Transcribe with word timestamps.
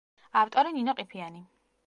ავტორი: 0.41 0.73
ნინო 0.79 0.97
ყიფიანი. 1.03 1.45